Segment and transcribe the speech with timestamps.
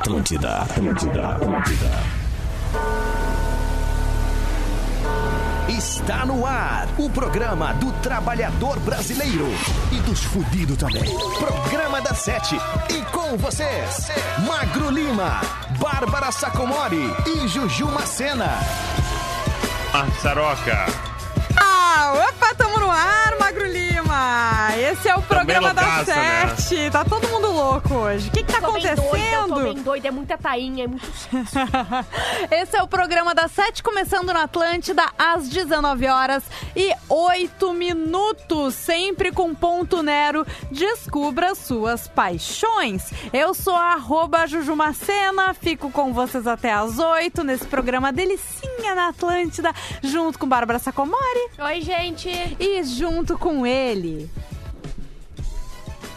[0.00, 1.90] Atlântida, Atlântida, Atlântida.
[5.68, 9.46] Está no ar o programa do trabalhador brasileiro
[9.92, 11.04] e dos fudidos também.
[11.38, 12.56] Programa da Sete.
[12.88, 14.08] E com vocês,
[14.46, 15.42] Magro Lima,
[15.78, 18.58] Bárbara Sacomori e Juju Macena.
[19.92, 21.09] Marçaroca.
[24.90, 26.56] Esse é o programa da loucaça, né?
[26.56, 26.90] Sete.
[26.90, 28.28] Tá todo mundo louco hoje.
[28.28, 29.74] O que que tá Tô bem doida, eu tô acontecendo?
[29.74, 31.06] bem doida, é muita tainha, é muito...
[32.50, 36.42] Esse é o programa da Sete, começando na Atlântida às 19 horas
[36.74, 40.44] e 8 minutos, sempre com ponto Nero.
[40.72, 43.12] Descubra suas paixões.
[43.32, 49.08] Eu sou a arroba Jujumacena, fico com vocês até às 8 nesse programa delicinha na
[49.08, 49.72] Atlântida,
[50.02, 52.28] junto com Bárbara Sacomori Oi, gente.
[52.58, 54.28] e junto com ele.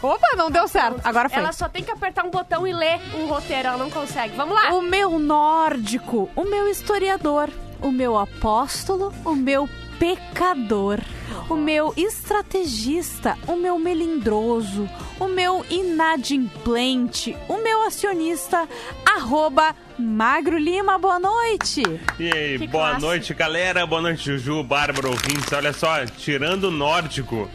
[0.04, 1.00] Opa, não deu certo.
[1.02, 1.38] Agora foi.
[1.38, 4.36] Ela só tem que apertar um botão e ler um roteiro, ela não consegue.
[4.36, 4.70] Vamos lá.
[4.74, 7.48] O meu nórdico, o meu historiador,
[7.80, 9.66] o meu apóstolo, o meu
[9.98, 11.00] pecador,
[11.48, 14.88] o meu estrategista, o meu melindroso,
[15.18, 18.68] o meu inadimplente, o meu acionista,
[19.06, 21.82] arroba Magro Lima, boa noite.
[22.18, 23.00] E aí, Que boa classe.
[23.06, 23.86] noite, galera.
[23.86, 25.52] Boa noite, Juju, Bárbara, ouvintes.
[25.52, 27.48] Olha só, tirando o nórdico,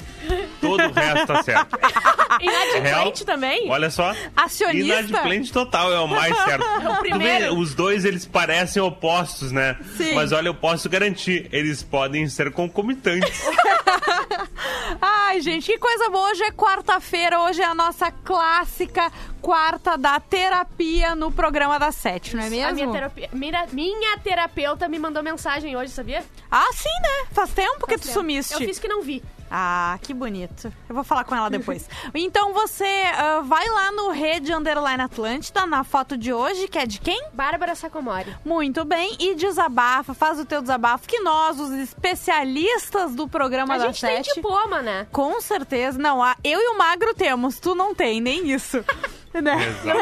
[0.62, 1.78] todo o resto tá certo.
[2.42, 3.70] Inadimplente também?
[3.70, 4.14] Olha só.
[4.36, 5.02] Acionista?
[5.02, 6.64] Inadimplente total é o mais certo.
[6.64, 7.58] o Tu vê, primeiro.
[7.58, 9.78] os dois, eles parecem opostos, né?
[9.98, 10.14] Sim.
[10.14, 13.42] Mas olha, eu posso garantir, eles podem ser concomitantes.
[15.02, 16.30] Ai, gente, que coisa boa.
[16.32, 22.36] Hoje é quarta-feira, hoje é a nossa clássica quarta da terapia no programa da Sete,
[22.36, 22.68] não é mesmo?
[22.68, 26.24] A minha, terapia, minha, minha terapeuta me mandou mensagem hoje, sabia?
[26.52, 27.28] Ah, sim, né?
[27.32, 28.14] Faz tempo que tu Faz tempo.
[28.14, 28.54] sumiste.
[28.54, 29.24] Eu fiz que não vi.
[29.52, 30.72] Ah, que bonito.
[30.88, 31.88] Eu vou falar com ela depois.
[32.14, 36.86] então você ah, vai lá no Rede Underline Atlântida, na foto de hoje, que é
[36.86, 37.30] de quem?
[37.34, 38.36] Bárbara Sacomori.
[38.46, 39.16] Muito bem.
[39.20, 44.02] E desabafa, faz o teu desabafo, que nós, os especialistas do programa A da gente
[44.02, 44.36] tem Sete...
[44.36, 45.08] diploma, né?
[45.12, 45.98] Com certeza.
[45.98, 47.60] Não, a- eu e o Magro temos.
[47.60, 48.84] Tu não tem, nem isso.
[49.32, 49.58] Né?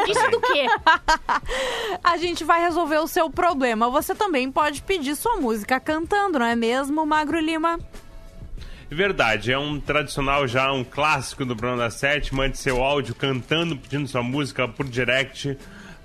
[0.08, 0.66] Isso do quê?
[2.02, 3.90] A gente vai resolver o seu problema.
[3.90, 7.78] Você também pode pedir sua música cantando, não é mesmo, Magro Lima?
[8.90, 12.34] Verdade, é um tradicional já, um clássico do programa da Sete.
[12.34, 15.56] Mande seu áudio cantando, pedindo sua música por direct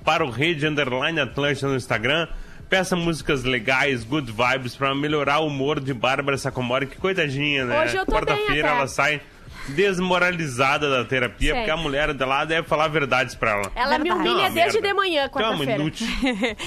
[0.03, 2.27] para o Rede Underline Atlântica no Instagram.
[2.69, 6.87] Peça músicas legais, good vibes, para melhorar o humor de Bárbara Sacomori.
[6.87, 7.85] Que coitadinha, né?
[8.05, 9.21] Quarta-feira ela sai
[9.69, 11.59] desmoralizada da terapia, Sei.
[11.61, 13.71] porque a mulher dela deve falar verdades para ela.
[13.75, 14.87] Ela me humilha Não, desde merda.
[14.87, 15.73] de manhã, Tu é quarta-feira.
[15.75, 16.07] inútil.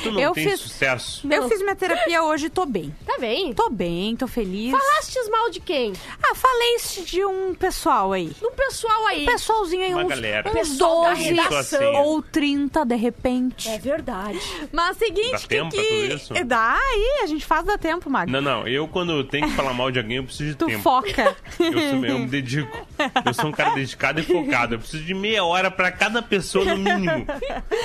[0.03, 1.27] Tu não Eu tem fiz- sucesso.
[1.31, 2.95] Eu fiz minha terapia hoje e tô bem.
[3.06, 3.53] Tá bem.
[3.55, 4.71] Tô bem, tô feliz.
[4.73, 5.93] Falastes mal de quem?
[6.23, 8.33] Ah, falei isso de um pessoal aí.
[8.43, 9.23] Um pessoal aí.
[9.23, 10.49] Um pessoalzinho aí, Uma uns, galera.
[10.49, 11.95] uns Pessoal da 12 redação.
[11.95, 13.69] ou 30 de repente.
[13.69, 14.41] É verdade.
[14.73, 15.89] Mas seguinte, Dá que, tempo pra que...
[15.89, 16.35] tudo isso?
[16.45, 18.41] Dá aí, a gente faz dá tempo, Magno.
[18.41, 20.83] Não, não, eu quando tenho que falar mal de alguém, eu preciso de Tu tempo.
[20.83, 21.37] foca.
[21.59, 22.86] Eu, eu me dedico.
[23.25, 24.75] Eu sou um cara dedicado e focado.
[24.75, 27.27] Eu preciso de meia hora pra cada pessoa no mínimo.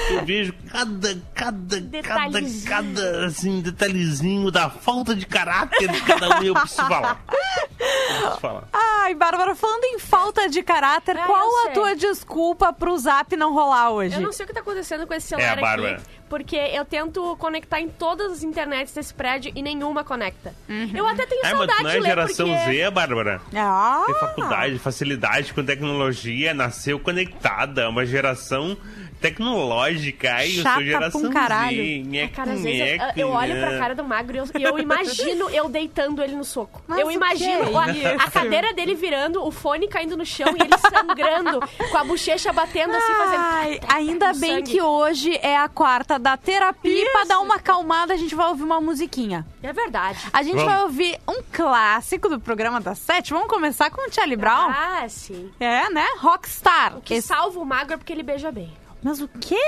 [0.09, 6.43] Eu vejo cada, cada, cada, cada, assim, detalhezinho da falta de caráter de cada um
[6.43, 7.23] e eu preciso falar.
[7.29, 8.63] Eu preciso falar.
[8.73, 11.73] Ai, Bárbara, falando em falta de caráter, Ah, qual a sei.
[11.73, 14.15] tua desculpa pro zap não rolar hoje?
[14.15, 15.95] Eu não sei o que tá acontecendo com esse celular É, Bárbara.
[15.97, 16.20] aqui.
[16.31, 20.55] Porque eu tento conectar em todas as internets desse prédio e nenhuma conecta.
[20.95, 22.73] Eu até tenho É, mas saudade tu não de é ler geração porque...
[22.77, 23.41] Z, Bárbara?
[23.53, 28.77] Ah, Tem faculdade, facilidade com tecnologia, nasceu conectada, uma geração
[29.21, 30.33] tecnológica.
[30.33, 31.77] Ai, eu Chata sou geração pra um caralho.
[32.05, 34.45] Nheque, É, Cara, às vezes eu, nheque, eu olho pra cara do magro e eu,
[34.59, 36.81] e eu imagino eu deitando ele no soco.
[36.87, 38.07] Mas eu imagino é a, isso?
[38.27, 41.59] a cadeira dele virando, o fone caindo no chão e ele sangrando,
[41.91, 43.41] com a bochecha batendo assim, fazendo.
[43.43, 44.71] Ai, ainda bem sangue.
[44.71, 47.29] que hoje é a quarta da terapia e pra Isso.
[47.29, 49.45] dar uma acalmada a gente vai ouvir uma musiquinha.
[49.61, 50.19] É verdade.
[50.33, 50.71] A gente Vamos.
[50.71, 53.31] vai ouvir um clássico do programa da Sete.
[53.33, 54.69] Vamos começar com o Charlie Brown?
[54.71, 55.51] Ah, sim.
[55.59, 56.05] É, né?
[56.19, 56.97] Rockstar.
[56.97, 58.71] O que Esse- salva o magro é porque ele beija bem.
[59.03, 59.59] Mas o quê?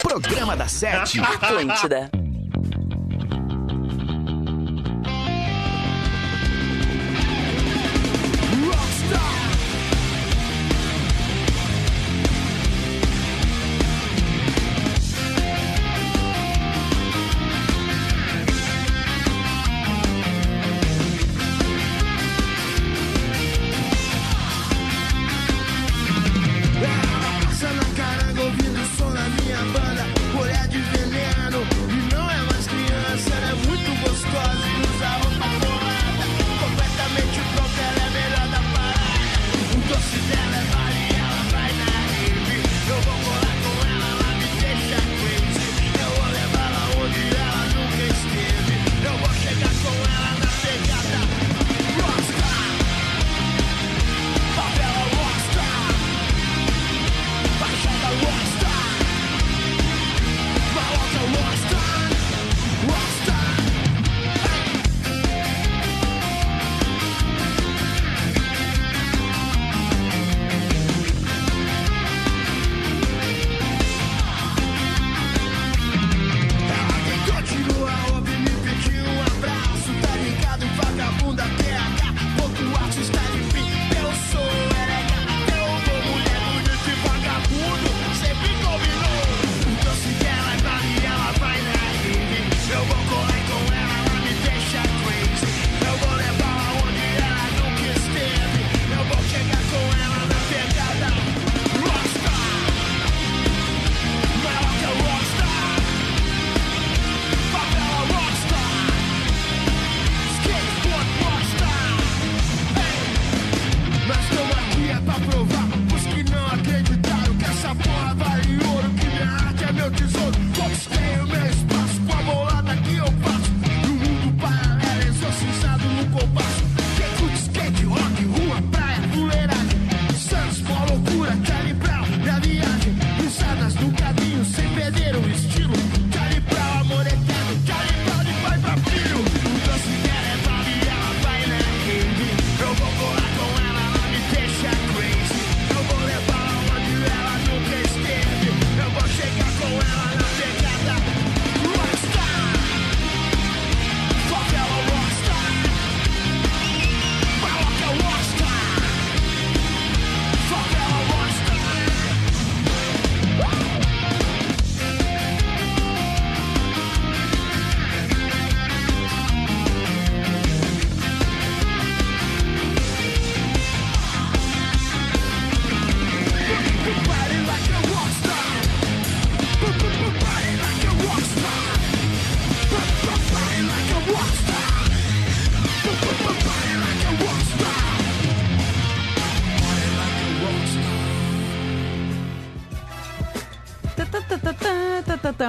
[0.00, 1.20] Programa da Sete.
[1.22, 2.10] Atlântida.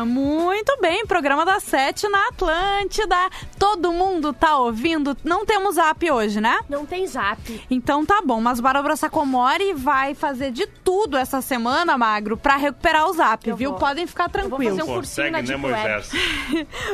[0.06, 3.16] Muito bem, programa da Sete na Atlântida.
[3.60, 5.16] Todo mundo tá ouvindo.
[5.24, 6.60] Não temos app hoje, né?
[6.70, 7.66] Não tem zap.
[7.70, 13.08] Então tá bom, mas Bárbara Sacomori vai fazer de tudo essa semana, Magro, pra recuperar
[13.08, 13.72] o zap, Eu viu?
[13.72, 13.80] vou.
[13.80, 14.78] Podem ficar vou tranquilos.
[14.80, 15.60] fazer um cursinho Consegue, na né, Deep.
[15.60, 16.12] Moisés?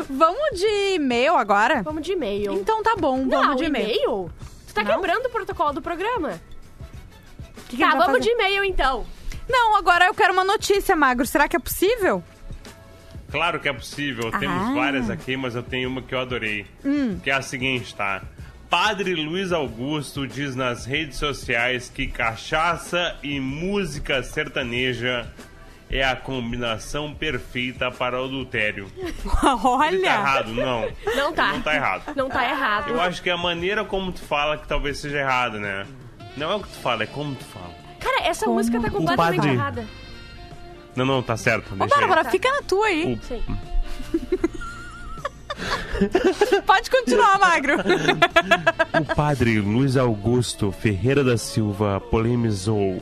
[0.10, 1.82] Vamos de e-mail agora?
[1.84, 2.54] Vamos de e-mail.
[2.54, 3.86] Então tá bom, Não, vamos de e-mail.
[3.88, 4.32] e-mail?
[4.68, 4.92] Tu tá Não?
[4.96, 6.40] quebrando o protocolo do programa.
[7.70, 8.20] Que que tá, vamos fazer?
[8.22, 9.06] de e-mail então.
[9.50, 11.26] Não, agora eu quero uma notícia, Magro.
[11.26, 12.24] Será que é possível?
[13.34, 14.30] Claro que é possível.
[14.32, 14.74] Temos Ah.
[14.76, 16.68] várias aqui, mas eu tenho uma que eu adorei.
[16.86, 17.20] Hum.
[17.24, 18.22] Que é a seguinte, tá?
[18.70, 25.28] Padre Luiz Augusto diz nas redes sociais que cachaça e música sertaneja
[25.90, 28.86] é a combinação perfeita para o adultério.
[28.98, 29.96] Ele tá Olha!
[30.06, 30.54] errado?
[30.54, 30.88] Não.
[31.16, 31.54] Não tá.
[31.54, 32.04] Não tá errado.
[32.16, 32.90] Não tá errado.
[32.90, 35.88] Eu acho que é a maneira como tu fala que talvez seja errada, né?
[36.38, 37.74] Não é o que tu fala, é como tu fala.
[38.00, 38.58] Cara, essa Como?
[38.58, 39.86] música tá completamente errada.
[40.96, 41.74] Não, não, tá certo.
[41.74, 41.88] Ô.
[41.88, 43.14] Bárbara, fica na tua aí.
[43.14, 43.42] O- Sim.
[46.66, 47.76] Pode continuar, Magro.
[49.02, 53.02] O padre Luiz Augusto Ferreira da Silva polemizou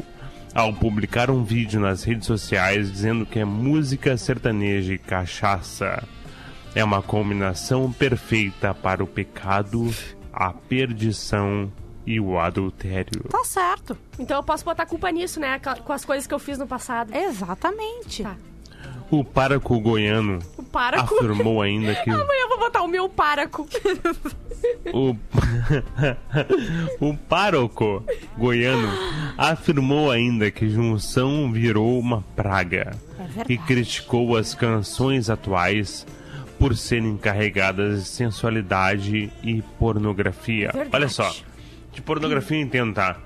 [0.53, 6.03] ao publicar um vídeo nas redes sociais dizendo que a música sertaneja e cachaça
[6.75, 9.93] é uma combinação perfeita para o pecado,
[10.31, 11.71] a perdição
[12.05, 13.24] e o adultério.
[13.29, 13.98] tá certo.
[14.20, 15.60] Então eu posso botar culpa nisso, né?
[15.60, 17.13] Com as coisas que eu fiz no passado.
[17.15, 18.24] Exatamente.
[18.24, 18.36] Tá.
[19.10, 21.15] O pároco goiano O páraco.
[21.15, 23.67] afirmou ainda que Amanhã eu vou botar o meu páraco.
[24.93, 25.15] O,
[27.00, 28.03] o pároco
[28.38, 28.88] goiano
[29.38, 36.05] afirmou ainda que junção virou uma praga É e criticou as canções atuais
[36.58, 40.70] por serem carregadas de sensualidade e pornografia.
[40.72, 40.89] Verdade.
[40.96, 41.34] Olha só,
[41.91, 43.17] de pornografia eu entendo, tá?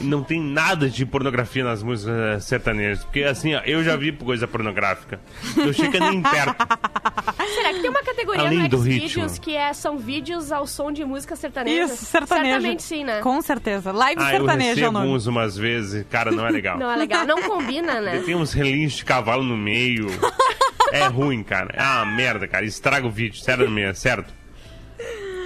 [0.00, 3.04] Não tem nada de pornografia nas músicas eh, sertanejas.
[3.04, 5.20] Porque assim, ó, eu já vi coisa pornográfica.
[5.56, 6.56] Não chega nem perto.
[7.54, 11.04] Será que tem uma categoria Além no Xvideos que é, são vídeos ao som de
[11.04, 11.84] música sertaneja?
[11.84, 12.50] Isso, sertanejo.
[12.54, 13.20] Certamente sim, né?
[13.20, 13.92] Com certeza.
[13.92, 16.78] Live Ah, eu sertaneja é o recebo uns umas vezes, cara, não é legal.
[16.82, 17.24] Não é legal.
[17.24, 18.22] Não combina, né?
[18.24, 20.08] Tem uns relinchos de cavalo no meio.
[20.92, 21.70] É ruim, cara.
[21.72, 22.66] É uma merda, cara.
[22.66, 24.30] Estraga o vídeo, sério mesmo, certo?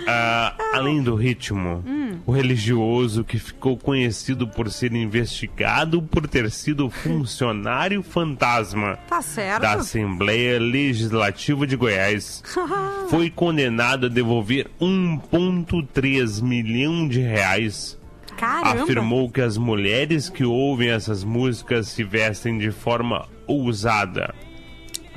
[0.06, 1.84] Ah, além do ritmo,
[2.24, 9.20] o religioso que ficou conhecido por ser investigado por ter sido funcionário fantasma Tá
[9.58, 12.42] da Assembleia Legislativa de Goiás
[13.10, 17.98] foi condenado a devolver 1,3 milhão de reais
[18.36, 18.82] Caramba.
[18.82, 24.34] afirmou que as mulheres que ouvem essas músicas se vestem de forma ousada.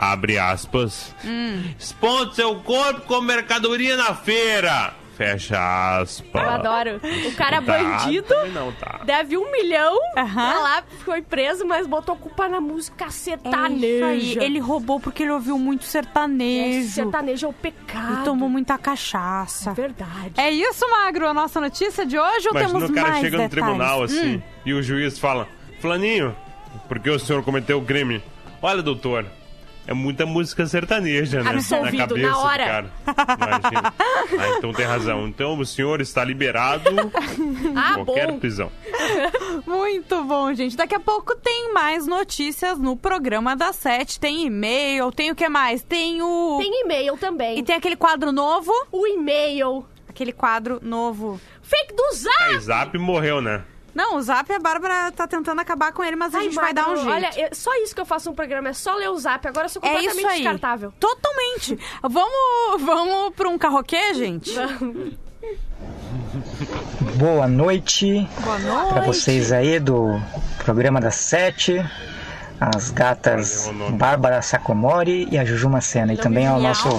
[0.02, 1.14] Abre aspas.
[1.26, 1.62] Hum.
[1.78, 4.94] Expondo seu corpo como mercadoria na feira.
[5.18, 6.42] Fecha aspas.
[6.42, 7.02] Eu adoro.
[7.28, 9.02] O cara é Tá, bandido, não tá.
[9.04, 10.24] deve um milhão, tá
[10.62, 14.06] lá, foi preso, mas botou culpa na música É isso sertaneja.
[14.06, 14.38] aí.
[14.40, 16.88] Ele roubou porque ele ouviu muito É, sertanejo.
[16.94, 18.22] sertanejo é o pecado.
[18.22, 19.74] E tomou muita cachaça.
[19.74, 20.32] Verdade.
[20.38, 23.38] É isso, Magro, a nossa notícia de hoje ou Imagina temos o cara mais chega
[23.38, 23.66] no detalhes?
[23.66, 24.42] tribunal assim Hum.
[24.66, 25.50] e o juiz fala:
[25.82, 26.34] Flaninho,
[26.88, 28.24] porque o senhor cometeu o crime?
[28.62, 29.26] Olha, doutor.
[29.90, 31.50] É muita música sertaneja, né?
[31.50, 32.66] Absolvido, na cabeça na hora.
[32.66, 32.92] cara.
[33.08, 33.94] Imagina.
[34.40, 35.28] Ah, então tem razão.
[35.28, 36.92] Então o senhor está liberado
[37.76, 38.38] Ah, qualquer bom.
[38.40, 38.72] prisão.
[39.66, 40.78] Muito bom, gente.
[40.78, 44.20] Daqui a pouco tem mais notícias no programa da Sete.
[44.20, 45.82] Tem e-mail, tem o que mais?
[45.82, 46.58] Tem o...
[46.62, 47.58] Tem e-mail também.
[47.58, 48.72] E tem aquele quadro novo.
[48.92, 49.84] o e-mail.
[50.08, 51.42] Aquele quadro novo.
[51.64, 52.44] Fake do Zap!
[52.44, 53.64] Aí Zap morreu, né?
[53.94, 56.74] Não, o Zap, a Bárbara tá tentando acabar com ele, mas a Ai, gente vai
[56.74, 57.10] dar um jeito.
[57.10, 59.48] Olha, eu- só isso que eu faço um programa, é só ler o Zap.
[59.48, 60.42] Agora eu sou é completamente isso aí.
[60.44, 60.94] descartável.
[61.00, 61.78] Totalmente.
[62.04, 64.52] vamos, vamos pra um carroquê, gente?
[67.16, 69.06] Boa noite Boa para noite.
[69.08, 70.20] vocês aí do
[70.64, 71.84] programa das sete,
[72.60, 73.70] as gatas.
[73.94, 76.14] Bárbara Sacomori e a Juju Macena.
[76.14, 76.90] E também ao nosso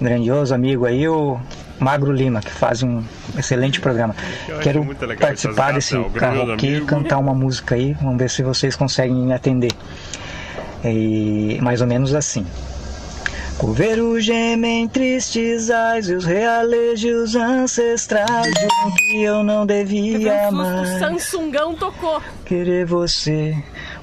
[0.00, 1.38] grandioso amigo aí, o
[1.78, 3.02] Magro Lima, que faz um
[3.36, 4.14] excelente programa.
[4.48, 4.84] Eu Quero
[5.18, 7.94] participar desse gatas, o grandioso karaokê e cantar uma música aí.
[8.00, 9.72] Vamos ver se vocês conseguem me atender.
[10.84, 12.46] E mais ou menos assim.
[13.58, 20.52] Coveiro gemem tristes ais e os realejos ancestrais de um que eu não devia O
[20.52, 22.20] mais Samsungão tocou.
[22.44, 23.56] querer você.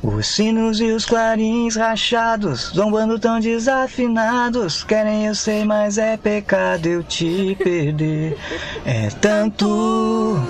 [0.03, 4.83] Os sinos e os clarins rachados, zombando tão desafinados.
[4.83, 8.35] Querem eu sei, mas é pecado eu te perder.
[8.83, 10.41] É tanto,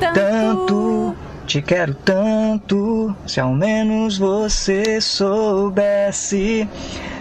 [0.00, 1.16] É tanto,
[1.46, 3.16] te quero tanto.
[3.26, 6.68] Se ao menos você soubesse.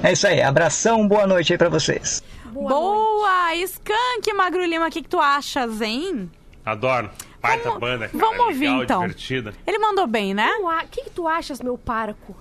[0.04, 2.22] É isso aí, abração, boa noite aí pra vocês.
[2.52, 2.84] Boa, noite.
[2.84, 3.56] Boa!
[3.56, 6.30] Skank, Magro Lima, o que, que tu achas, hein?
[6.66, 7.10] Adoro.
[7.42, 8.18] Baita Vamos- banda, cara.
[8.26, 9.02] vamos ouvir, legal, então.
[9.02, 9.54] divertida.
[9.68, 10.50] Ele mandou bem, né?
[10.60, 12.36] O que, que tu achas, meu páraco?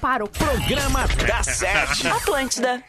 [0.00, 2.08] para o Programa da Sete.
[2.08, 2.82] Atlântida.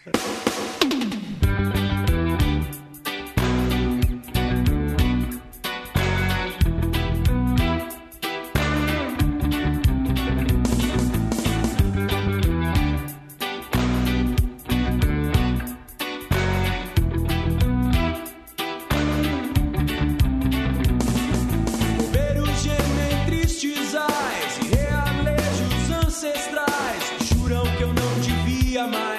[28.73, 29.10] Não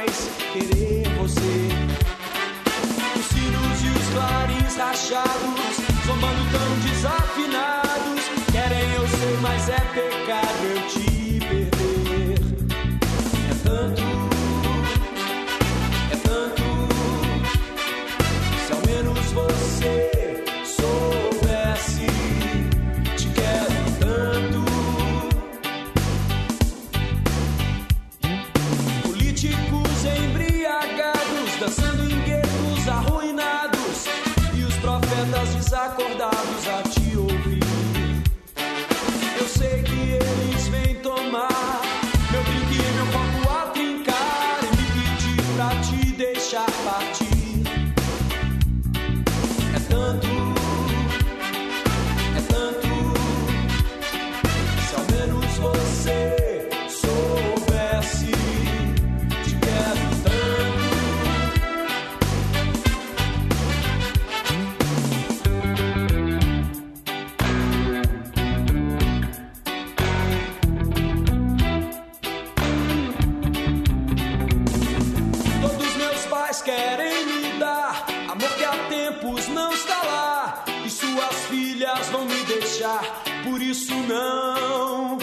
[83.92, 85.18] isso não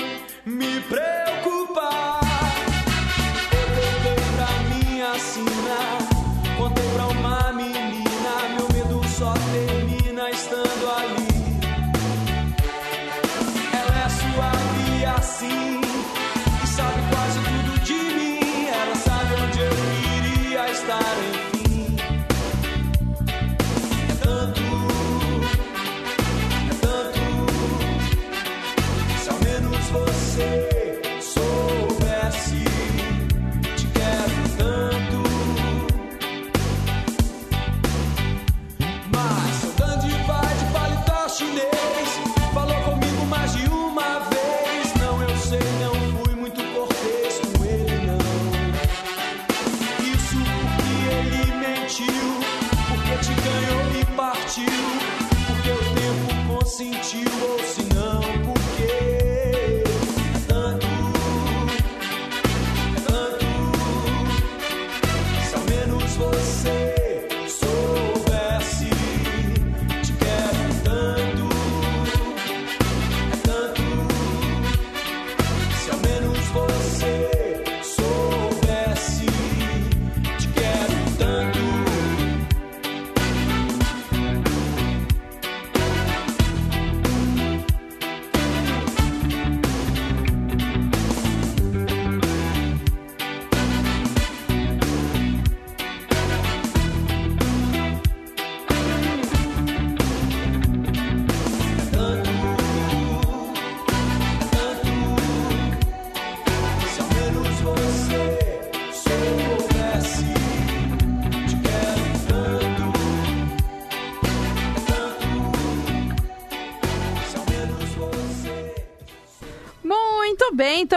[0.46, 1.19] me preocupar.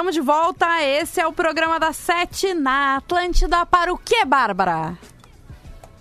[0.03, 0.83] Estamos de volta.
[0.83, 3.65] Esse é o programa da Sete na Atlântida.
[3.65, 4.99] Para o que, Bárbara?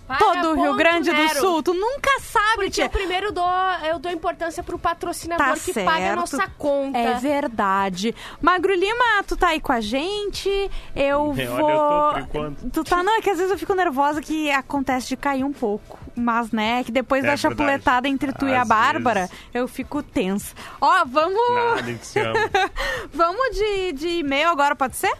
[0.08, 1.28] Para Todo o Rio Grande do.
[1.36, 1.62] Sul.
[1.62, 2.84] Tu nunca sabe, Porque tia.
[2.86, 3.46] eu primeiro dou,
[3.88, 5.86] eu dou importância pro patrocinador Tá que certo.
[5.86, 6.98] paga a nossa conta.
[6.98, 8.12] É verdade.
[8.40, 10.48] Magro Lima, tu tá aí com a gente?
[10.96, 11.70] Eu É, olha, vou.
[11.70, 12.70] eu tô por enquanto.
[12.70, 15.52] Tu tá, não, é que às vezes eu fico nervosa que acontece de cair um
[15.52, 15.96] pouco.
[16.14, 17.40] Mas, né, que depois É da verdade.
[17.56, 19.36] chapuletada entre tu e a Às Bárbara, vezes.
[19.54, 20.54] eu fico tensa.
[20.80, 21.40] Ó, vamos.
[21.54, 22.70] Nada, a
[23.14, 25.12] vamos de, de e-mail agora, pode ser?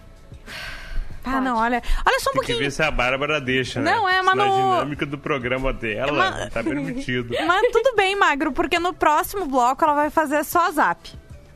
[1.24, 1.80] Ah, não, olha.
[2.04, 2.58] Olha só um Tem que pouquinho.
[2.58, 3.94] ver se a Bárbara deixa, né?
[3.94, 7.32] Não, é, mas Na no- dinâmica do programa dela, Mas- tá permitido.
[7.46, 10.98] Mas tudo bem, Magro, porque no próximo bloco ela vai fazer só zap.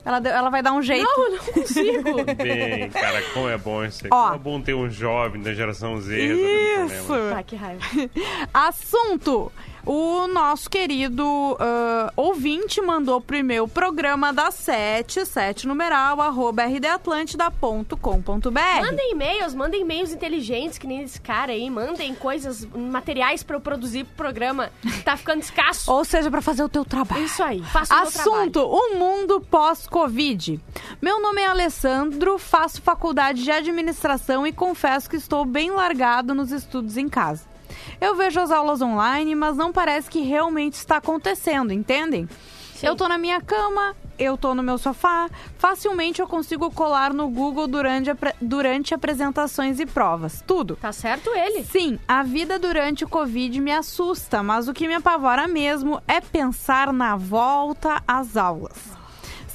[0.06, 1.02] Ela, deu- ela vai dar um jeito.
[1.04, 2.24] Não, eu não consigo.
[2.38, 4.14] Bem, cara, como é bom isso aqui.
[4.14, 4.22] Ó.
[4.22, 7.12] Como é bom ter um jovem da geração Z Isso!
[7.34, 7.82] tá, que raiva.
[8.54, 9.50] Assunto:
[9.86, 18.50] o nosso querido ah, ouvinte mandou pro e-mail programa da 7, 7 numeral, arroba rdatlântida.com.br.
[18.80, 21.70] Mandem e-mails, mandem e-mails inteligentes, que nem esse cara aí.
[21.70, 24.70] Mandem coisas, materiais pra eu produzir pro programa.
[25.04, 25.90] Tá ficando escasso.
[25.92, 27.24] Ou seja, pra fazer o teu trabalho.
[27.24, 27.98] Isso aí, faça o.
[27.98, 30.60] Assunto: o mundo pós-Covid.
[31.00, 36.50] Meu nome é Alessandro, faço faculdade de administração e confesso que estou bem largado nos
[36.50, 37.55] estudos em casa.
[38.00, 42.28] Eu vejo as aulas online, mas não parece que realmente está acontecendo, entendem?
[42.74, 42.86] Sim.
[42.86, 47.28] Eu tô na minha cama, eu tô no meu sofá, facilmente eu consigo colar no
[47.28, 50.42] Google durante, durante apresentações e provas.
[50.46, 50.76] Tudo.
[50.76, 51.64] Tá certo ele.
[51.64, 56.20] Sim, a vida durante o Covid me assusta, mas o que me apavora mesmo é
[56.20, 58.96] pensar na volta às aulas.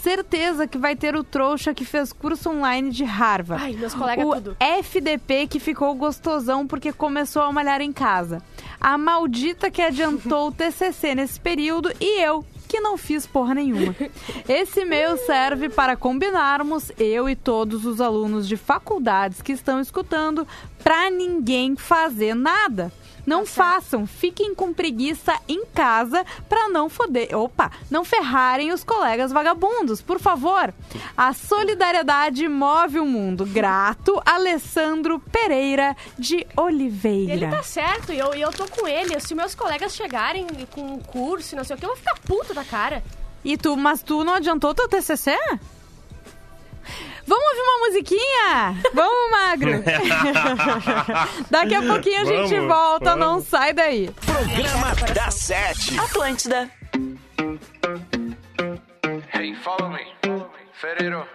[0.02, 3.64] Certeza que vai ter o trouxa que fez curso online de Harvard.
[3.64, 4.58] Ai, meus colegas o tudo.
[4.60, 8.42] FDP que ficou gostosão porque começou a malhar em casa.
[8.80, 13.94] A maldita que adiantou o TCC nesse período e eu que não fiz porra nenhuma.
[14.48, 20.48] Esse e-mail serve para combinarmos, eu e todos os alunos de faculdades que estão escutando,
[20.82, 22.92] pra ninguém fazer nada.
[23.26, 23.56] Não Tá certo.
[23.56, 30.02] façam, fiquem com preguiça em casa pra não foder, opa, não ferrarem os colegas vagabundos,
[30.02, 30.74] por favor.
[31.16, 33.46] A solidariedade move o mundo.
[33.46, 37.34] Grato, Alessandro Pereira de Oliveira.
[37.34, 39.20] Ele tá certo, e eu, eu tô com ele.
[39.20, 42.16] Se meus colegas chegarem com um curso e não sei o que, eu vou ficar
[42.26, 43.04] puto da cara.
[43.44, 45.38] E tu, mas tu não adiantou teu TCC?
[47.32, 48.76] Vamos ouvir uma musiquinha?
[48.94, 49.84] Vamos, Magro.
[51.50, 53.48] Daqui a pouquinho a gente Vamos, volta, não vamos.
[53.48, 54.10] sai daí.
[54.26, 55.98] Programa da Sete.
[55.98, 56.70] Atlântida.
[59.34, 60.02] Hey, follow me.
[60.74, 61.26] Ferreiro.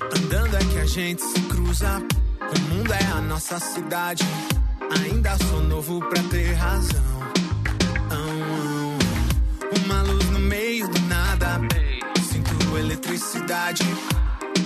[0.00, 2.02] Andando é que a gente se cruza.
[2.40, 4.24] O mundo é a nossa cidade.
[5.04, 7.17] Ainda sou novo pra ter razão.
[10.48, 11.60] Meio do nada.
[12.30, 13.84] Sinto eletricidade.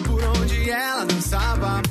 [0.07, 1.83] Por onde ela dançava.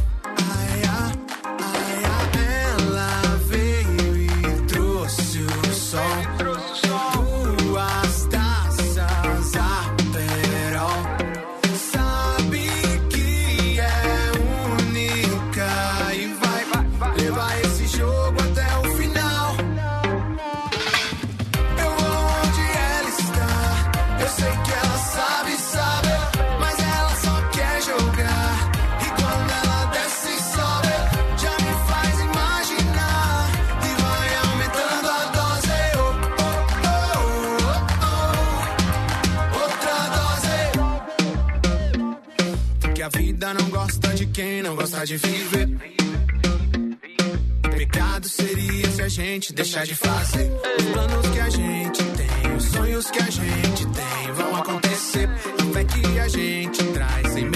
[44.31, 45.67] Quem não gosta de viver.
[47.75, 52.63] Pecado seria se a gente deixar de fazer os planos que a gente tem, os
[52.65, 55.29] sonhos que a gente tem vão acontecer.
[55.73, 57.49] A que a gente traz, sem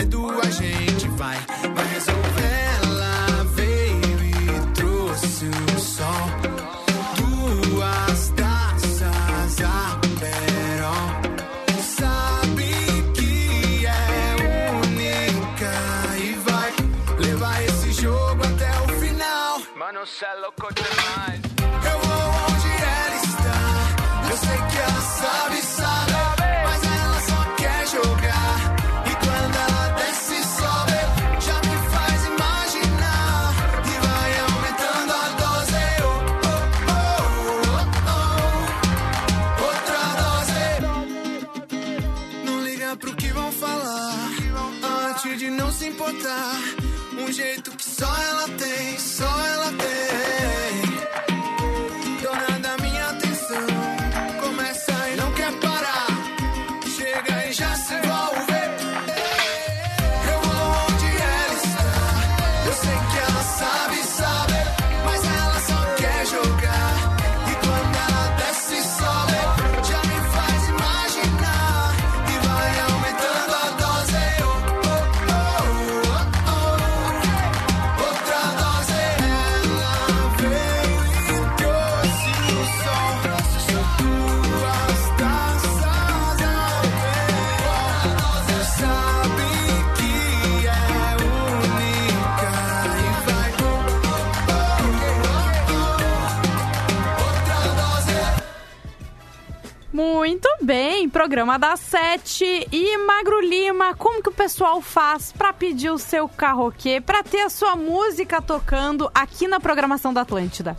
[101.26, 106.30] programa das sete e Magro Lima, como que o pessoal faz pra pedir o seu
[106.30, 110.78] karaokê, pra ter a sua música tocando aqui na programação da Atlântida?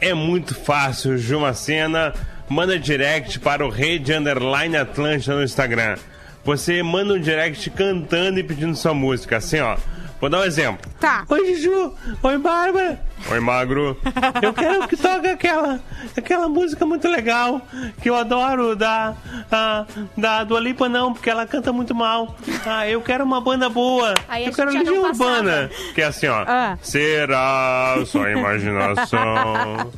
[0.00, 2.14] É muito fácil, Jumacena.
[2.48, 5.98] Manda direct para o Rede Underline Atlântida no Instagram.
[6.42, 9.76] Você manda um direct cantando e pedindo sua música, assim, ó.
[10.18, 10.90] Vou dar um exemplo.
[10.98, 11.26] Tá.
[11.28, 11.92] Oi, Juju.
[12.22, 12.98] Oi, Bárbara.
[13.30, 13.96] Oi, Magro.
[14.40, 15.80] Eu quero que toque aquela,
[16.16, 17.60] aquela música muito legal
[18.00, 19.14] que eu adoro da,
[19.50, 19.84] a,
[20.16, 22.36] da Dua Lipa, não, porque ela canta muito mal.
[22.64, 24.14] Ah, eu quero uma banda boa.
[24.28, 25.70] Aí eu quero Legião Urbana.
[25.94, 26.44] Que é assim, ó.
[26.46, 26.78] Ah.
[26.82, 29.90] Será só imaginação?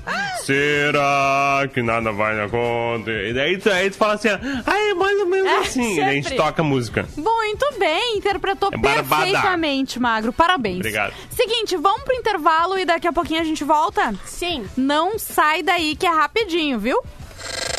[0.43, 3.11] Será que nada vai conta?
[3.11, 5.95] E daí tu, aí tu fala assim, aí mais ou menos É, assim.
[5.95, 7.07] E daí a gente toca a música.
[7.17, 10.33] Muito bem, interpretou É perfeitamente, Magro.
[10.33, 10.77] Parabéns.
[10.77, 11.13] Obrigado.
[11.31, 14.15] Seguinte, vamos pro intervalo e daqui a pouquinho a gente volta?
[14.25, 14.67] Sim.
[14.77, 17.01] Não sai daí que é rapidinho, viu?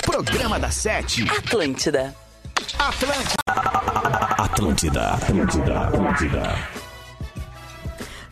[0.05, 1.23] Programa da Sete.
[1.29, 2.15] Atlântida.
[2.77, 3.43] Atlântida.
[5.13, 5.79] Atlântida.
[5.87, 6.88] Atlântida.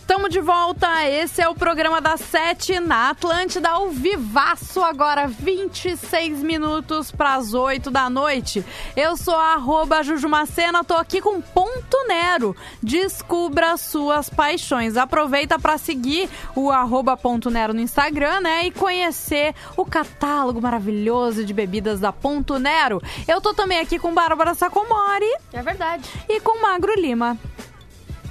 [0.08, 6.42] Tamo de volta, esse é o programa das sete na Atlântida, ao vivaço agora, 26
[6.44, 8.64] minutos pras 8 da noite.
[8.96, 12.56] Eu sou a arroba Jujumacena, tô aqui com Ponto Nero.
[12.82, 14.96] Descubra suas paixões.
[14.96, 18.66] Aproveita pra seguir o arroba Ponto Nero no Instagram, né?
[18.68, 23.02] E conhecer o catálogo maravilhoso de bebidas da Ponto Nero.
[23.28, 26.10] Eu tô também aqui com Bárbara Sacomori É verdade.
[26.30, 27.38] e com Magro Lima.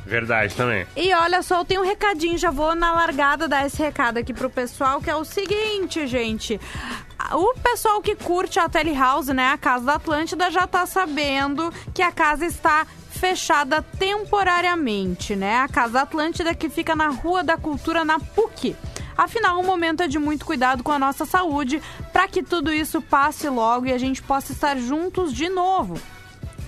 [0.06, 0.86] Verdade também.
[0.96, 4.32] E olha só, eu tenho um recadinho, já vou na largada dar esse recado aqui
[4.32, 6.60] pro pessoal, que é o seguinte, gente.
[7.32, 12.02] O pessoal que curte a Telehouse, né, a Casa da Atlântida, já tá sabendo que
[12.02, 15.58] a casa está fechada temporariamente, né?
[15.58, 18.76] A Casa da Atlântida que fica na Rua da Cultura, na PUC.
[19.16, 23.00] Afinal, o momento é de muito cuidado com a nossa saúde para que tudo isso
[23.00, 25.98] passe logo e a gente possa estar juntos de novo.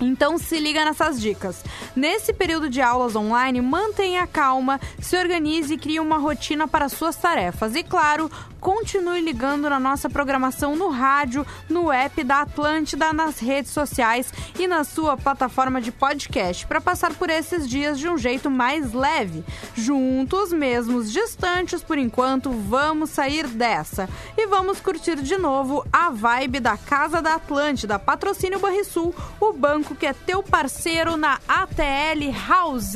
[0.01, 1.65] Então se liga nessas dicas.
[1.95, 7.17] Nesse período de aulas online, mantenha calma, se organize e crie uma rotina para suas
[7.17, 7.75] tarefas.
[7.75, 13.71] E claro, continue ligando na nossa programação no rádio, no app da Atlântida, nas redes
[13.71, 18.51] sociais e na sua plataforma de podcast para passar por esses dias de um jeito
[18.51, 19.45] mais leve.
[19.75, 26.61] Juntos, mesmos distantes por enquanto, vamos sair dessa e vamos curtir de novo a vibe
[26.61, 32.95] da Casa da Atlântida, patrocínio Banrisul, o banco que é teu parceiro na ATL House.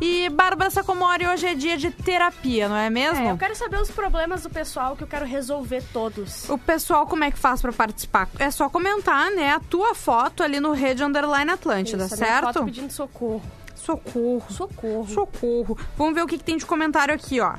[0.00, 3.24] E Bárbara Sacomori, hoje é dia de terapia, não é mesmo?
[3.24, 6.48] É, eu quero saber os problemas do pessoal que eu quero resolver todos.
[6.50, 8.28] O pessoal, como é que faz pra participar?
[8.38, 12.44] É só comentar, né, a tua foto ali no Rede Underline Atlântida, Isso, certo?
[12.52, 13.42] foto pedindo socorro.
[13.74, 14.44] Socorro.
[14.50, 15.08] Socorro.
[15.08, 15.78] Socorro.
[15.96, 17.54] Vamos ver o que, que tem de comentário aqui, ó.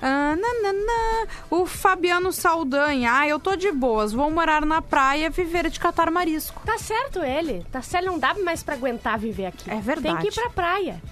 [0.00, 1.26] Ah, nananã.
[1.50, 3.10] O Fabiano Saldanha.
[3.12, 4.12] Ah, eu tô de boas.
[4.12, 6.62] Vou morar na praia viver de catar marisco.
[6.64, 7.66] Tá certo ele.
[7.72, 9.68] Tá certo, não dá mais pra aguentar viver aqui.
[9.70, 10.16] É verdade.
[10.20, 11.02] Tem que ir pra praia.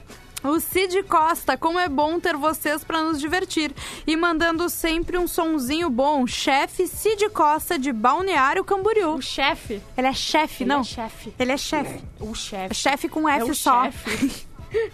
[0.42, 3.74] O Cid Costa, como é bom ter vocês pra nos divertir.
[4.07, 6.26] E mandando sempre um sonzinho bom.
[6.26, 9.16] Chefe Cid Costa de Balneário Camboriú.
[9.16, 9.83] O chefe.
[9.96, 10.81] Ele é chefe, Ele não?
[10.81, 11.35] é chefe.
[11.38, 12.00] Ele é chefe.
[12.18, 12.74] O É chefe.
[12.74, 13.85] chefe com F É só.
[13.85, 14.46] chefe.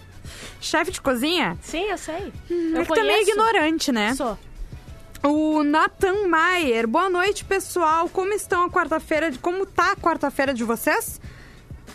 [0.59, 1.57] chefe de cozinha?
[1.61, 2.15] Sim, eu sei.
[2.15, 4.13] é eu que tu é meio ignorante, né?
[4.15, 4.37] Sou.
[5.23, 6.85] O Nathan Maier.
[6.87, 8.07] Boa noite, pessoal.
[8.09, 9.31] Como estão a quarta-feira?
[9.31, 11.19] de- Como tá a quarta-feira de vocês?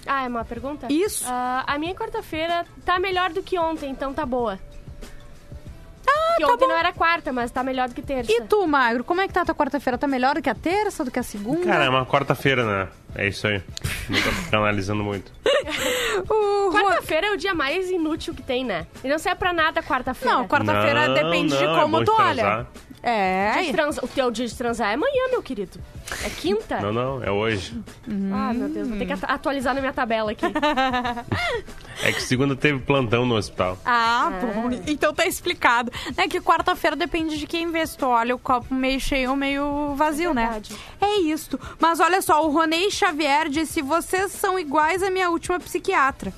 [0.07, 0.87] Ah, é uma pergunta?
[0.91, 1.25] Isso.
[1.29, 4.59] Ah, a minha quarta-feira tá melhor do que ontem, então tá boa.
[6.07, 6.73] Ah, que tá ontem bom.
[6.73, 8.31] não era quarta, mas tá melhor do que terça.
[8.31, 9.97] E tu, Magro, como é que tá a tua quarta-feira?
[9.97, 11.65] Tá melhor do que a terça, do que a segunda?
[11.65, 12.89] Cara, é uma quarta-feira, né?
[13.15, 13.63] É isso aí.
[14.09, 14.19] Não
[14.51, 15.31] tô analisando muito.
[16.29, 18.87] O Quarta-feira é o dia mais inútil que tem, né?
[19.03, 20.35] E não serve pra nada quarta-feira.
[20.37, 22.35] Não, quarta-feira Não, depende de não, é como bom tu de olha.
[22.43, 22.67] transar.
[23.03, 23.53] É.
[23.55, 25.79] Dia de transa- O teu dia de transar é amanhã, meu querido.
[26.25, 26.81] É quinta?
[26.81, 27.81] Não, não, é hoje.
[28.33, 30.45] Ah, meu Deus, vou ter que atu- atualizar na minha tabela aqui.
[32.03, 33.79] É que segunda teve plantão no hospital.
[33.85, 34.71] Ah, bom.
[34.87, 35.93] Então tá explicado.
[36.17, 39.37] É que quarta-feira depende de quem vê se tu olha o copo meio cheio ou
[39.37, 40.43] meio vazio, né?
[40.43, 40.77] verdade.
[41.01, 41.59] É isto.
[41.79, 46.33] Mas olha só, o Ronei Xavier disse: vocês são iguais à minha última psiquiatra.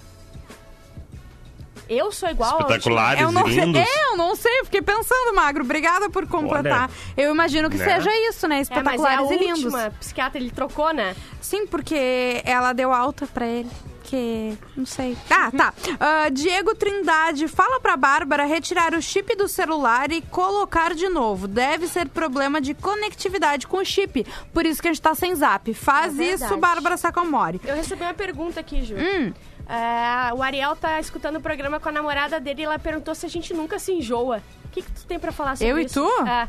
[1.89, 3.65] Eu sou igual a Espetaculares Eu não e sei.
[3.65, 3.83] lindos.
[3.83, 5.65] É, eu não sei, fiquei pensando, Magro.
[5.65, 6.91] Obrigada por completar.
[7.17, 7.85] eu imagino que né?
[7.85, 8.57] seja isso, né?
[8.57, 9.65] É, mas é a Espetaculares e lindos.
[9.65, 11.15] última psiquiatra, ele trocou, né?
[11.41, 13.71] Sim, porque ela deu alta pra ele.
[14.05, 14.57] Que.
[14.77, 15.17] Não sei.
[15.31, 15.73] Ah, tá.
[15.99, 21.49] Ah, Diego Trindade, fala pra Bárbara retirar o chip do celular e colocar de novo.
[21.49, 24.27] Deve ser problema de conectividade com o chip.
[24.53, 25.73] Por isso que a gente tá sem zap.
[25.73, 26.55] Faz É isso.
[26.59, 27.59] Bárbara Sacomori.
[27.65, 28.95] Eu recebi uma pergunta aqui, Ju.
[28.95, 29.33] Hum.
[29.69, 33.25] É, o Ariel tá escutando o programa com a namorada dele e ela perguntou se
[33.25, 34.43] a gente nunca se enjoa.
[34.65, 36.01] O que, que tu tem pra falar sobre Eu e isso?
[36.03, 36.27] tu?
[36.29, 36.49] É.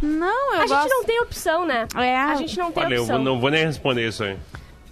[0.00, 0.82] Não, eu A gosto.
[0.82, 1.88] gente não tem opção, né?
[1.96, 2.16] É.
[2.16, 3.16] A gente não tem Olha, eu opção.
[3.16, 4.36] vou- não vou nem responder isso aí.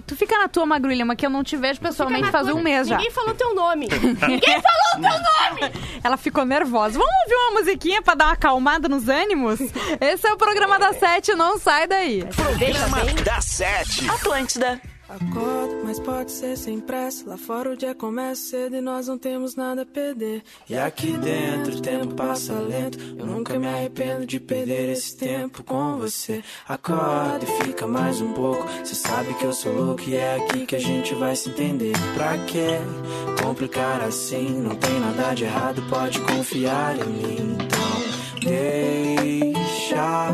[0.05, 2.63] Tu fica na tua, Magro Lima, que eu não te vejo pessoalmente faz tua- um
[2.63, 2.97] mês já.
[2.97, 3.89] Ninguém falou teu nome.
[4.29, 5.73] Ninguém falou teu nome.
[6.03, 6.97] Ela ficou nervosa.
[6.99, 9.59] Vamos ouvir uma musiquinha pra dar uma acalmada nos ânimos?
[10.01, 12.25] Esse é o programa da Sete, não sai daí.
[12.37, 14.09] Programa da Sete.
[14.09, 14.81] Atlântida.
[15.09, 17.29] Acorda, mas pode ser sem pressa.
[17.29, 20.43] Lá fora o dia começa cedo e nós não temos nada a perder.
[20.69, 22.99] E aqui dentro o tempo passa lento.
[23.17, 26.43] Eu nunca me arrependo de perder esse tempo com você.
[26.69, 28.67] Acorda e fica mais um pouco.
[28.85, 31.93] Cê sabe que eu sou louco e é aqui que a gente vai se entender.
[32.15, 34.61] Pra que complicar assim?
[34.61, 37.57] Não tem nada de errado, pode confiar em mim.
[37.61, 40.29] Então, deixa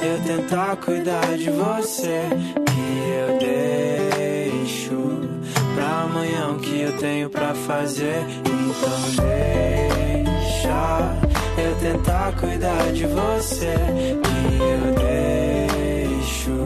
[0.00, 2.28] eu tentar cuidar de você.
[2.64, 3.91] Que eu deixo
[5.74, 8.24] pra amanhã o que eu tenho pra fazer.
[8.40, 11.16] Então deixa
[11.58, 13.74] eu tentar cuidar de você.
[14.22, 14.94] Que eu
[16.08, 16.56] deixo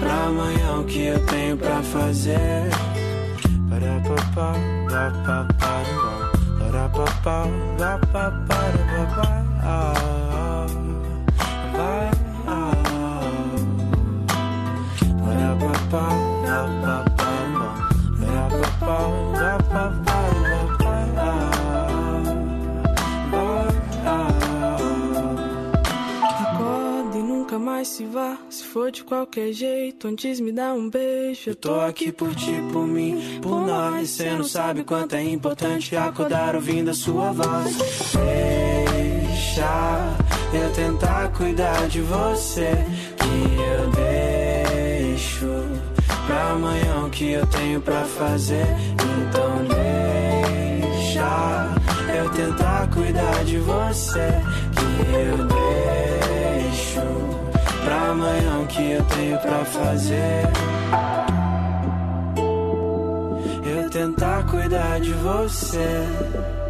[0.00, 2.70] pra amanhã o que eu tenho pra fazer.
[3.68, 4.54] Para papá,
[4.90, 5.46] pa pa
[6.58, 7.46] para papá,
[7.78, 9.42] pa pa para papá.
[15.24, 16.08] Para papá,
[16.44, 17.11] pa pa
[26.40, 28.36] Acorde e nunca mais se vá.
[28.50, 31.50] Se for de qualquer jeito, antes me dá um beijo.
[31.50, 34.10] Eu tô aqui por ti, por mim, por nós.
[34.10, 37.76] Cê não sabe quanto é importante acordar ouvindo a sua voz.
[39.22, 40.16] Deixa
[40.54, 42.70] eu tentar cuidar de você.
[43.16, 45.46] Que eu deixo
[46.26, 48.66] pra amanhã o que eu tenho pra fazer.
[48.94, 49.64] Então
[50.88, 51.68] deixa
[52.16, 54.40] eu tentar cuidar de você.
[54.74, 57.00] Que eu deixo
[57.84, 60.48] pra amanhã o que eu tenho pra fazer.
[63.64, 66.61] Eu tentar cuidar de você.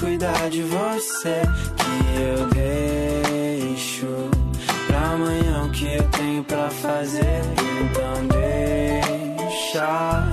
[0.00, 1.42] Cuidar de você.
[1.76, 4.06] Que eu deixo
[4.86, 7.40] pra amanhã o que eu tenho pra fazer.
[7.82, 8.26] Então
[9.46, 10.28] deixa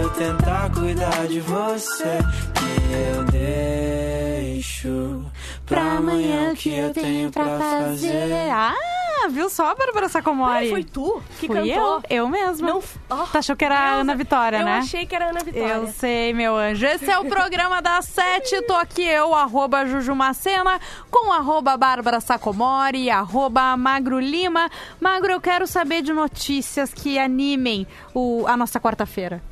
[0.00, 2.18] eu tentar cuidar de você.
[2.54, 5.24] Que eu deixo
[5.66, 8.50] pra amanhã o que eu tenho pra fazer.
[8.50, 8.74] Ah,
[9.28, 10.70] viu só, Bárbara Sacomori?
[10.70, 12.02] Foi tu que Fui cantou?
[12.08, 12.68] eu, eu mesma.
[12.68, 14.78] Não, ó, Tu achou que era a Ana Vitória, eu né?
[14.78, 15.74] achei que era Ana Vitória.
[15.74, 16.86] Eu sei, meu anjo.
[16.86, 18.62] Esse é o programa das sete.
[18.62, 20.80] Tô aqui eu, arroba Jujumacena,
[21.10, 24.70] com arroba Bárbara Sacomori, arroba Magro Lima.
[25.00, 29.42] Magro, eu quero saber de notícias que animem o, a nossa quarta-feira.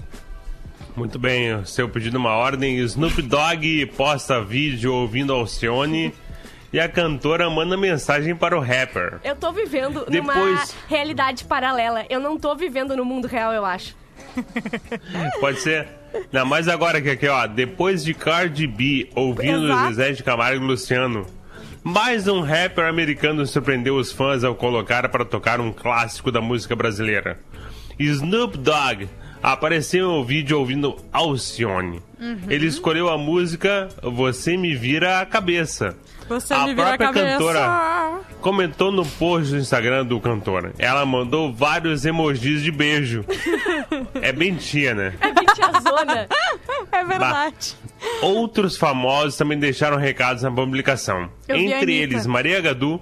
[0.96, 2.78] Muito bem, seu pedido uma ordem.
[2.78, 6.12] Snoop Dogg posta vídeo ouvindo Alcione
[6.72, 9.18] e a cantora manda mensagem para o rapper.
[9.24, 12.04] Eu tô vivendo numa Depois- realidade paralela.
[12.10, 13.96] Eu não tô vivendo no mundo real, eu acho.
[15.40, 15.86] Pode ser?
[16.32, 19.88] Não, mas agora que aqui, ó, depois de Cardi B ouvindo Exato.
[19.94, 21.26] Zezé de Camargo e Luciano,
[21.82, 26.74] mais um rapper americano surpreendeu os fãs ao colocar para tocar um clássico da música
[26.74, 27.38] brasileira.
[27.98, 29.08] Snoop Dogg
[29.42, 32.00] apareceu um vídeo ouvindo Alcione.
[32.20, 32.38] Uhum.
[32.48, 35.96] Ele escolheu a música Você Me Vira a Cabeça.
[36.28, 37.38] Você a me vira a própria cabeça.
[37.38, 40.72] cantora comentou no post do Instagram do cantor.
[40.78, 43.24] Ela mandou vários emojis de beijo.
[44.20, 45.14] é bem tia, né?
[45.20, 46.28] É Tiazona.
[46.90, 47.76] É verdade.
[48.22, 51.28] Outros famosos também deixaram recados na publicação.
[51.46, 53.00] Eu Entre eles, Maria Gadu,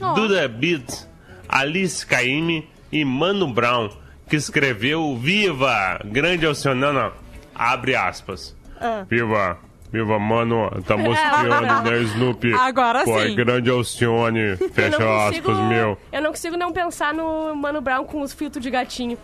[0.00, 0.14] Oh.
[0.14, 1.06] Duda Beat,
[1.48, 3.88] Alice Caymmi e Mano Brown,
[4.28, 6.00] que escreveu Viva!
[6.04, 7.12] Grande Alcionana,
[7.54, 8.56] abre aspas.
[8.80, 9.04] Ah.
[9.08, 9.58] Viva!
[9.92, 12.54] Viva, mano, tá mostrando, né, Snoopy?
[12.54, 13.34] Agora Pô, sim.
[13.34, 15.98] grande Alcione, Eu não fecha consigo, aspas, meu.
[16.10, 19.18] eu não consigo não pensar no Mano Brown com os filtros de gatinho.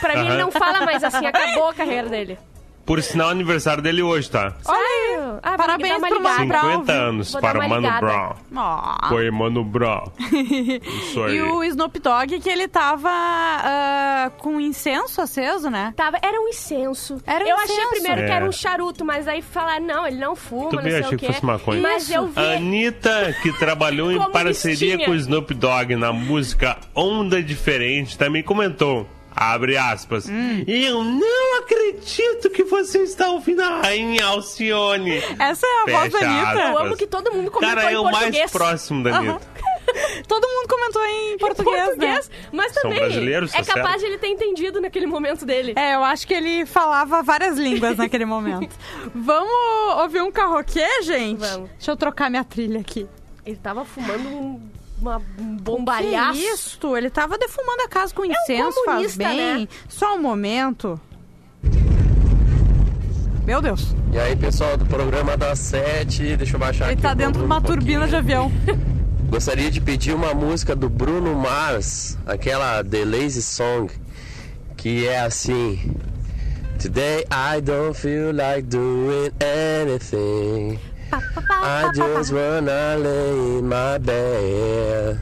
[0.00, 2.36] Pra mim, ele não fala mais assim, acabou a carreira dele.
[2.86, 4.52] Por sinal, aniversário dele hoje, tá?
[4.66, 5.14] Olha aí.
[5.42, 6.46] Ah, vou Parabéns pro Mano.
[6.46, 6.62] Brown.
[6.72, 7.88] 50 anos Vou para o Mano.
[8.00, 8.34] Brown.
[9.08, 10.04] Foi Mano Brown.
[10.20, 11.36] Isso aí.
[11.36, 15.94] E o Snoop Dogg, que ele tava ah, com incenso aceso, né?
[15.96, 17.18] Tava, era um incenso.
[17.26, 17.90] Era um eu achei incenso.
[17.90, 18.34] primeiro que É.
[18.36, 21.26] era um charuto, mas aí falaram, não, ele não fuma, Também não sei achei que
[21.26, 21.80] fosse maconha.
[21.80, 22.38] Mas eu vi.
[22.40, 25.06] A Anitta, que trabalhou em parceria listinha.
[25.06, 29.08] com o Snoop Dogg na música Onda Diferente, também comentou.
[29.34, 30.28] Abre aspas.
[30.28, 30.64] Hum.
[30.66, 35.16] Eu não acredito que você está ouvindo a Rainha Alcione.
[35.38, 36.60] Essa é a voz da Fecha Anitta.
[36.60, 36.86] Eu aspas.
[36.86, 38.38] amo que todo mundo comentou Cara, em é o português.
[38.38, 39.54] mais próximo da Anitta.
[40.26, 42.36] Todo mundo comentou em português, português, né?
[42.52, 43.98] mas também tá é capaz certo?
[44.00, 45.74] de ele ter entendido naquele momento dele.
[45.76, 48.74] É, eu acho que ele falava várias línguas naquele momento.
[49.14, 51.38] Vamos ouvir um carroquê, gente?
[51.38, 51.70] Vamos.
[51.70, 53.06] Deixa eu trocar minha trilha aqui.
[53.44, 54.60] Ele tava fumando um,
[55.04, 56.38] uma, um Que bombalhaço.
[56.38, 56.96] isso?
[56.96, 59.36] Ele tava defumando a casa com incenso, faz comunista, bem.
[59.62, 59.68] né?
[59.88, 60.98] Só um momento.
[63.46, 67.02] Meu Deus, E aí, pessoal do programa das 7, deixa eu baixar ele aqui.
[67.02, 68.50] tá dentro de uma um turbina de avião.
[69.28, 73.92] Gostaria de pedir uma música do Bruno Mars, aquela The Lazy Song,
[74.76, 75.94] que é assim:
[76.80, 79.30] Today I don't feel like doing
[79.82, 80.78] anything.
[81.14, 85.20] I just wanna lay in my bed.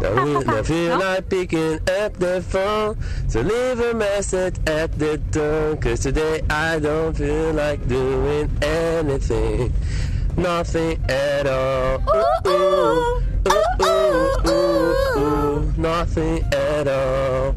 [0.00, 2.98] Don't, feel like picking up the phone
[3.30, 5.76] to leave a message at the door.
[5.76, 9.72] Cause today I don't feel like doing anything.
[10.36, 12.02] Nothing at all.
[12.14, 15.72] Ooh, ooh, ooh, ooh, ooh, ooh.
[15.78, 17.54] Nothing at all.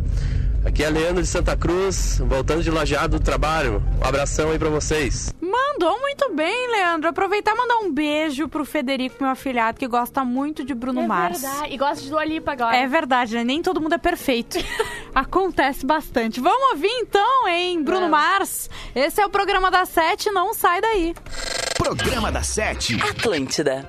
[0.64, 3.84] Aqui é Leandro de Santa Cruz, voltando de lajeado do trabalho.
[4.00, 5.34] Um abração aí pra vocês.
[5.82, 7.10] Mandou muito bem, Leandro.
[7.10, 11.08] Aproveitar e mandar um beijo pro Federico, meu afilhado, que gosta muito de Bruno É
[11.08, 11.42] Mars.
[11.42, 11.74] verdade.
[11.74, 12.78] E gosta de Dua Lipa agora.
[12.78, 13.44] É verdade, né?
[13.44, 14.60] Nem todo mundo é perfeito.
[15.16, 16.40] Acontece bastante.
[16.40, 18.12] Vamos ouvir então, hein, Bruno Vamos.
[18.12, 18.70] Mars.
[18.94, 21.16] Esse é o programa da Sete, não sai daí.
[21.76, 23.02] Programa da Sete.
[23.02, 23.84] Atlântida.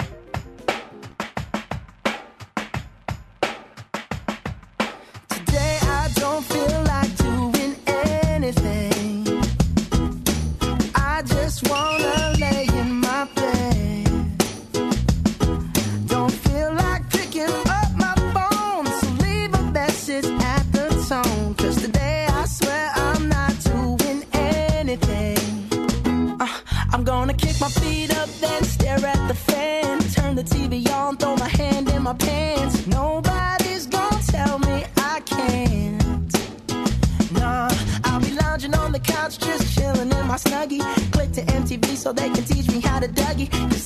[43.32, 43.81] Maggie.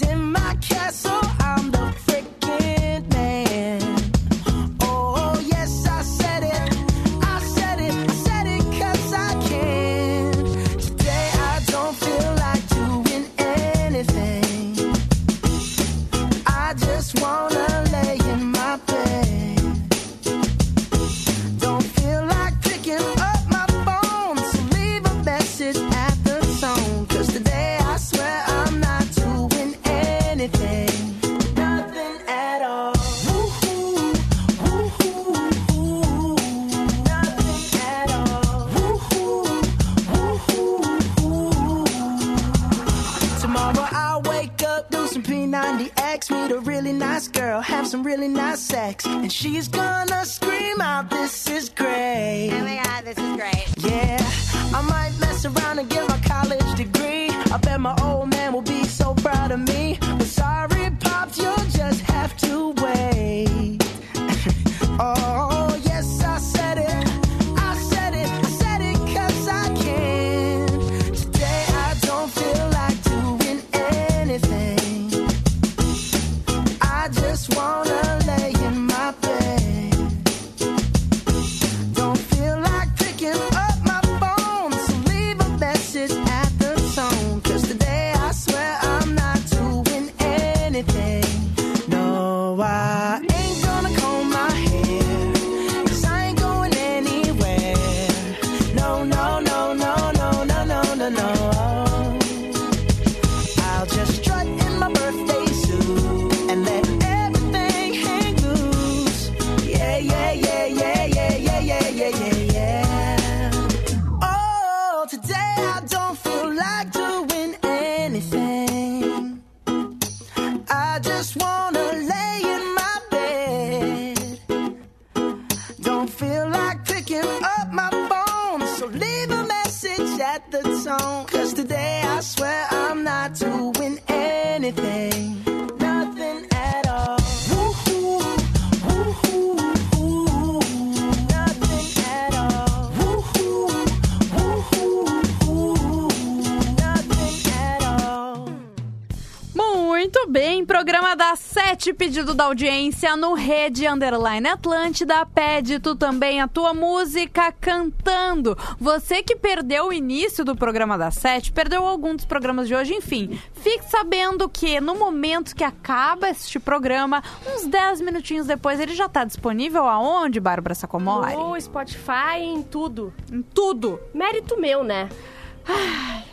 [152.37, 155.25] Da audiência no Rede Underline Atlântida.
[155.25, 158.57] Pede tu também a tua música cantando.
[158.79, 162.93] Você que perdeu o início do programa da Sete, perdeu algum dos programas de hoje,
[162.93, 163.41] enfim.
[163.55, 167.23] Fique sabendo que no momento que acaba este programa,
[167.55, 171.35] uns 10 minutinhos depois, ele já tá disponível aonde, Bárbara Sacomori?
[171.35, 173.15] No Spotify, em tudo.
[173.33, 173.99] Em tudo.
[174.13, 175.09] Mérito meu, né?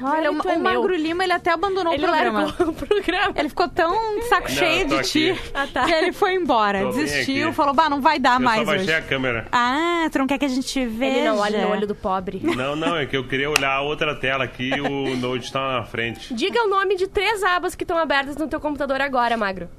[0.01, 0.95] Olha, o, Mérito é o Magro.
[0.95, 2.55] Lima, ele até abandonou Ele o programa.
[2.59, 3.33] o programa.
[3.35, 5.41] Ele ficou tão de saco Não, cheio eu de ti.
[5.53, 5.85] Ah, tá.
[5.85, 6.81] que ele foi embora.
[6.81, 8.93] Tô Desistiu, falou, bah, não vai dar Eu mais só baixei hoje.
[8.93, 9.47] a câmera.
[9.51, 11.17] Ah, tu não quer que a gente veja?
[11.17, 12.41] Ele não olha no olho do pobre.
[12.55, 15.79] Não, não, é que eu queria olhar a outra tela aqui e o Note tá
[15.79, 16.33] na frente.
[16.33, 19.69] Diga o nome de três abas que estão abertas no teu computador agora, Magro.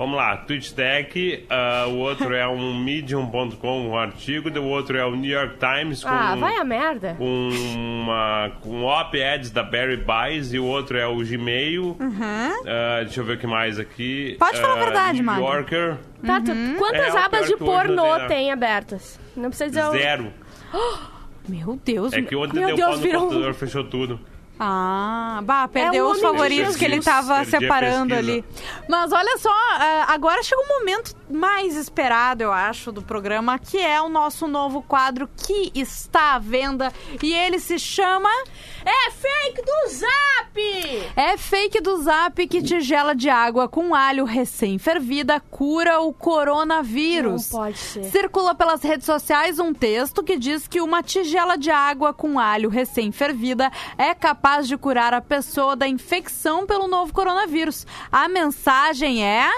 [0.00, 5.14] Vamos lá, TwitchTech, ah, o outro é um Medium.com, um artigo, o outro é o
[5.14, 7.16] New York Times com, Ah, vai a merda.
[7.18, 11.98] com uma com op-eds da Barry Buys e o outro é o Gmail.
[12.66, 14.30] Ah, deixa eu ver o que mais aqui.
[14.32, 14.38] Uhum.
[14.38, 15.44] Pode falar a Ah, verdade, New Magro.
[15.44, 18.26] Yorker, Tá, tu- quantas É, abas de pornô tem, né?
[18.28, 19.20] tem abertas?
[19.36, 19.90] Não precisa dizer o...
[19.92, 20.32] zero.
[21.46, 22.12] Meu Deus.
[22.14, 23.20] É que ontem meu deu Deus, pau no virou...
[23.22, 24.20] computador, fechou tudo.
[24.62, 27.04] Ah, bah, perdeu É os favoritos que ele Jesus.
[27.06, 28.44] tava Perdi a separando ali.
[28.86, 33.78] Mas olha só, ah, agora chega o momento mais esperado, eu acho, do programa, que
[33.78, 36.92] é o nosso novo quadro que está à venda
[37.22, 38.28] e ele se chama
[38.84, 41.12] É fake do Zap!
[41.16, 47.50] É fake do Zap que tigela de água com alho recém-fervida cura o coronavírus.
[47.50, 48.04] Não pode ser.
[48.04, 52.68] Circula pelas redes sociais um texto que diz que uma tigela de água com alho
[52.68, 57.86] recém-fervida é capaz de curar a pessoa da infecção pelo novo coronavírus.
[58.10, 59.48] A mensagem é.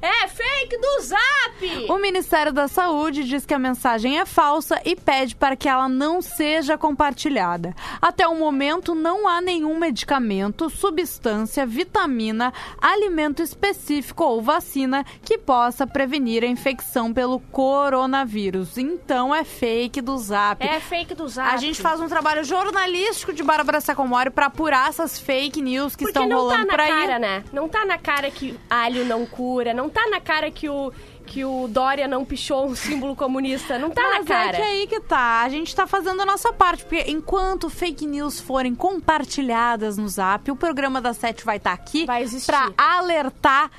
[0.00, 1.86] É fake do Zap!
[1.90, 5.88] O Ministério da Saúde diz que a mensagem é falsa e pede para que ela
[5.88, 7.74] não seja compartilhada.
[8.00, 15.86] Até o momento, não há nenhum medicamento, substância, vitamina, alimento específico ou vacina que possa
[15.86, 18.78] prevenir a infecção pelo coronavírus.
[18.78, 20.64] Então é fake do Zap.
[20.64, 21.52] É fake do Zap.
[21.52, 26.04] A gente faz um trabalho jornalístico de Bárbara Sacomori para apurar essas fake news que
[26.04, 26.90] Porque estão não rolando tá por na aí.
[26.90, 27.44] cara, né?
[27.52, 30.92] Não tá na cara que alho não cura, não tá na cara que o,
[31.26, 34.48] que o Dória não pichou um símbolo comunista, não tá Mas na cara.
[34.56, 35.42] é que aí que tá.
[35.42, 36.84] A gente tá fazendo a nossa parte.
[36.84, 42.06] Porque enquanto fake news forem compartilhadas no Zap, o programa da Sete vai estar aqui
[42.06, 42.46] Vai existir.
[42.46, 43.70] pra alertar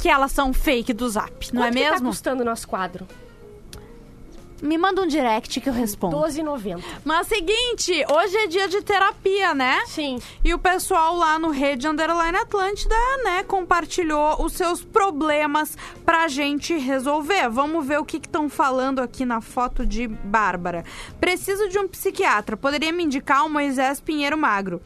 [0.00, 1.30] que elas são fake do Zap.
[1.52, 2.08] Não Quanto é que tá mesmo?
[2.08, 3.06] custando o nosso quadro?
[4.62, 6.16] Me manda um direct que eu respondo.
[6.16, 6.82] 12,90.
[7.04, 9.82] Mas seguinte, hoje é dia de terapia, né?
[9.86, 10.18] Sim.
[10.44, 12.94] E o pessoal lá no Rede Underline Atlântida,
[13.24, 17.48] né, compartilhou os seus problemas pra gente resolver.
[17.48, 20.84] Vamos ver o que estão falando aqui na foto de Bárbara.
[21.20, 22.56] Preciso de um psiquiatra.
[22.56, 24.80] Poderia me indicar o Moisés Pinheiro Magro.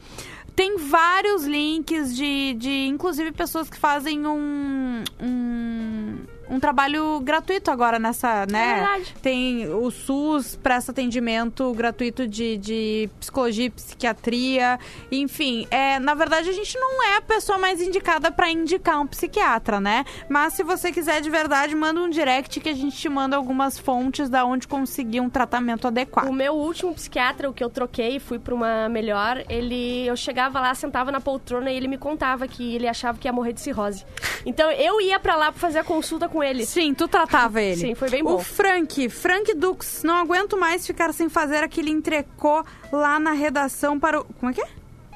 [0.55, 6.17] Tem vários links de, de inclusive, pessoas que fazem um, um,
[6.49, 8.75] um trabalho gratuito agora nessa, né?
[8.75, 9.15] verdade.
[9.21, 14.79] Tem o SUS presta atendimento gratuito de, de psicologia e psiquiatria.
[15.11, 19.07] Enfim, é, na verdade a gente não é a pessoa mais indicada para indicar um
[19.07, 20.05] psiquiatra, né?
[20.29, 23.77] Mas se você quiser de verdade, manda um direct que a gente te manda algumas
[23.77, 26.27] fontes da onde conseguir um tratamento adequado.
[26.27, 30.07] O meu último psiquiatra, o que eu troquei, fui pra uma melhor, ele.
[30.07, 33.33] Eu chegava lá, sentava na poltrona e ele me contava que ele achava que ia
[33.33, 34.05] morrer de cirrose.
[34.45, 36.65] Então eu ia pra lá pra fazer a consulta com ele.
[36.65, 37.75] Sim, tu tratava ele.
[37.81, 38.39] Sim, foi bem O bom.
[38.39, 44.19] Frank, Frank Dux, não aguento mais ficar sem fazer aquele entrecô lá na redação para
[44.21, 44.23] o.
[44.25, 44.67] Como é que é?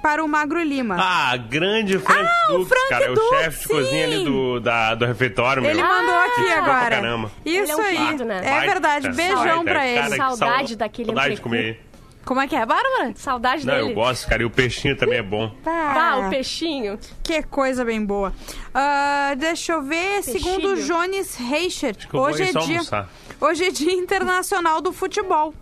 [0.02, 0.96] Para o Magro Lima.
[0.98, 3.06] Ah, grande Frank Ah, o Dux, Frank cara.
[3.06, 5.86] É o Dux, chefe de cozinha ali do, da, do refeitório, Ele meu.
[5.86, 7.30] mandou aqui Gente boa pra agora.
[7.46, 8.18] Isso Ele é um aí.
[8.24, 8.42] né?
[8.42, 9.10] É Baita, verdade.
[9.12, 10.00] Beijão baita, pra ele.
[10.02, 11.86] cara, Saudade sau- daquele Saudade de comer.
[12.26, 13.12] Como é que é, Bárbara?
[13.16, 13.90] Saudade Não, dele.
[13.92, 14.42] eu gosto, cara.
[14.44, 15.52] E o peixinho também é bom.
[15.66, 17.00] Ah, o peixinho.
[17.24, 18.34] Que coisa bem boa.
[18.74, 20.22] Ah, deixa eu ver.
[20.22, 20.88] Segundo Peixinho.
[20.88, 22.76] Jones Reichert, que eu vou hoje ir é só dia.
[22.78, 23.10] almoçar.
[23.42, 25.54] Hoje é dia internacional do futebol.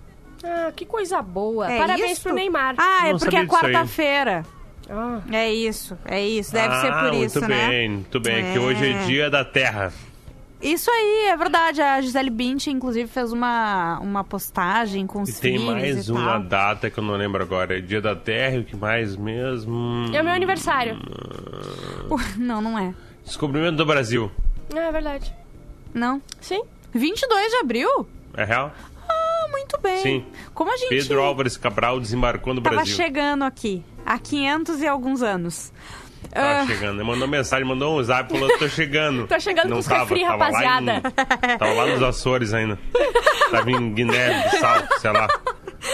[0.43, 1.71] Ah, que coisa boa.
[1.71, 2.23] É Parabéns isso?
[2.23, 2.75] pro Neymar.
[2.77, 3.73] Ah, é Não porque é sabia disso aí.
[3.73, 4.45] quarta-feira.
[4.89, 5.19] Ah.
[5.31, 6.53] É isso, é isso.
[6.53, 7.67] Deve ah, ser por isso, muito né?
[7.69, 8.51] bem, muito bem.
[8.53, 8.61] Que É.
[8.61, 9.91] hoje é dia da terra.
[10.61, 11.81] Isso aí, é verdade.
[11.81, 16.31] A Gisele Bündchen, inclusive, fez uma, uma postagem com os E tem mais e uma
[16.33, 16.43] tal.
[16.43, 17.77] data que eu não lembro agora.
[17.77, 20.05] É dia da terra e o que mais mesmo?
[20.13, 20.97] É o meu aniversário.
[22.09, 22.93] Uh, Não, não é.
[23.23, 24.31] Descobrimento do Brasil.
[24.75, 25.33] Ah, é verdade.
[25.93, 26.21] Não.
[26.41, 26.63] Sim.
[26.93, 28.07] 22 de abril?
[28.33, 28.73] É real?
[29.07, 30.01] Ah, muito bem.
[30.01, 30.25] Sim.
[30.53, 32.95] Como a gente Pedro Álvares Cabral desembarcou no tava Brasil.
[32.95, 35.71] chegando aqui, há 500 e alguns anos.
[36.31, 36.65] Tava Ah.
[36.67, 36.99] chegando.
[36.99, 39.25] Ele mandou mensagem, mandou um zap, falou, tô chegando.
[39.29, 41.11] Tô chegando Não com os tava, refri, tava lá em- rapaziada.
[41.57, 42.77] Tava lá nos Açores ainda.
[43.51, 45.27] Tava em Guiné, Bissau, sei lá.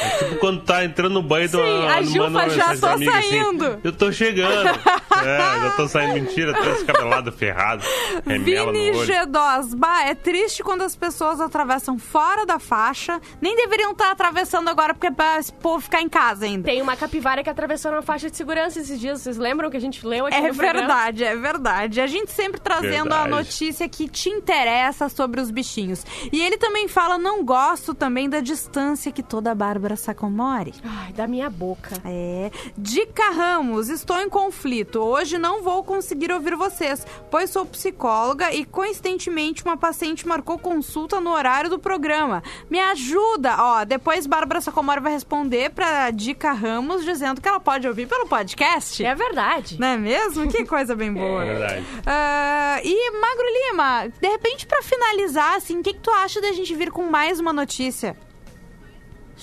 [0.01, 3.11] É tipo quando tá entrando no banho, tu Sim, a uma já tô pra amiga
[3.11, 3.65] saindo.
[3.67, 4.79] Assim, eu tô chegando.
[5.25, 6.13] É, já tô saindo.
[6.13, 7.83] Mentira, tô descabelado, ferrado.
[8.25, 8.55] Vini
[8.91, 9.07] no olho.
[9.07, 13.19] G2, bah, é triste quando as pessoas atravessam fora da faixa.
[13.41, 16.63] Nem deveriam estar atravessando agora, porque é pra esse povo ficar em casa ainda.
[16.65, 19.21] Tem uma capivara que atravessou na faixa de segurança esses dias.
[19.21, 20.79] Vocês lembram que a gente leu aqui É no programa?
[20.79, 22.01] verdade, é verdade.
[22.01, 23.29] A gente sempre trazendo a Verdade.
[23.29, 26.05] notícia que te interessa sobre os bichinhos.
[26.31, 30.73] E ele também fala: não gosto também da distância que toda a Bárbara Sacomori.
[30.83, 31.91] Ai, da minha boca.
[32.05, 32.51] É.
[32.77, 34.99] Dica Ramos, estou em conflito.
[35.13, 41.21] Hoje não vou conseguir ouvir vocês, pois sou psicóloga e, coincidentemente, uma paciente marcou consulta
[41.21, 42.41] no horário do programa.
[42.67, 43.55] Me ajuda!
[43.59, 48.27] Ó, depois Bárbara Sacomori vai responder pra Dica Ramos, dizendo que ela pode ouvir pelo
[48.27, 49.05] podcast.
[49.05, 49.79] É verdade.
[49.79, 50.47] Não é mesmo?
[50.49, 51.43] Que coisa bem boa.
[51.43, 51.85] É verdade.
[52.07, 56.51] Ah, e Magro Lima, de repente, pra finalizar, assim, o que, que tu acha da
[56.53, 58.17] gente vir com mais uma notícia?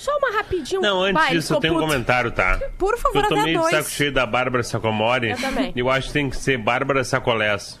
[0.01, 0.81] Só uma rapidinho.
[0.81, 2.59] Não, antes Vai, disso eu tenho um comentário, tá?
[2.77, 3.71] Por favor, Eu tô meio de dois.
[3.75, 5.29] saco cheio da Bárbara Sacomori.
[5.31, 5.71] Eu também.
[5.75, 7.79] Eu acho que tem que ser Bárbara Sacolés.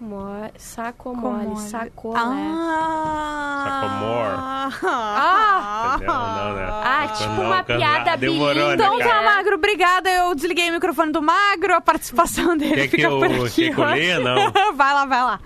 [0.00, 1.68] Mo- Saco mole, Comole.
[1.70, 2.18] sacolé.
[2.20, 4.68] Ah.
[4.84, 5.92] Ah!
[5.96, 6.14] Entendeu?
[6.14, 6.66] Não, né?
[6.68, 8.76] Ah, tipo Não, uma can- piada demorou, bilíngue.
[8.76, 10.10] né, Então tá, Magro, obrigada.
[10.10, 13.72] Eu desliguei o microfone do Magro, a participação dele Quer que fica eu- por aqui.
[13.74, 14.52] que eu leia, não?
[14.76, 15.40] vai lá, vai lá.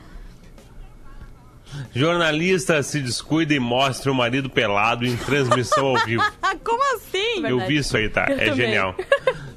[1.95, 6.22] Jornalista se descuida e mostra o marido pelado em transmissão ao vivo.
[6.64, 7.47] Como assim?
[7.47, 8.26] Eu vi isso aí, tá?
[8.28, 8.55] Eu é também.
[8.66, 8.95] genial.